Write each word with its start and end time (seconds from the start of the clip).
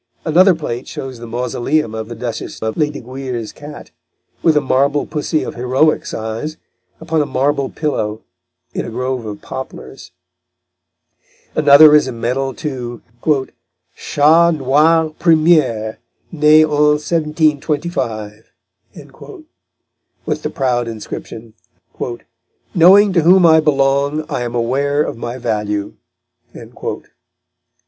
Another 0.25 0.55
plate 0.55 0.87
shows 0.87 1.19
the 1.19 1.27
mausoleum 1.27 1.93
of 1.93 2.07
the 2.07 2.15
Duchess 2.15 2.59
of 2.63 2.73
Lesdiguières' 2.73 3.53
cat, 3.53 3.91
with 4.41 4.57
a 4.57 4.59
marble 4.59 5.05
pussy 5.05 5.43
of 5.43 5.53
heroic 5.53 6.07
size, 6.07 6.57
upon 6.99 7.21
a 7.21 7.27
marble 7.27 7.69
pillow, 7.69 8.23
in 8.73 8.83
a 8.83 8.89
grove 8.89 9.27
of 9.27 9.43
poplars. 9.43 10.11
Another 11.53 11.93
is 11.93 12.07
a 12.07 12.11
medal 12.11 12.55
to 12.55 13.03
"Chat 13.95 14.55
Noir 14.55 15.11
premier, 15.19 15.99
né 16.33 16.61
en 16.61 16.97
1725," 16.97 18.51
with 20.25 20.41
the 20.41 20.49
proud 20.49 20.87
inscription, 20.87 21.53
"Knowing 22.73 23.13
to 23.13 23.21
whom 23.21 23.45
I 23.45 23.59
belong, 23.59 24.25
I 24.27 24.41
am 24.41 24.55
aware 24.55 25.03
of 25.03 25.15
my 25.17 25.37
value." 25.37 25.93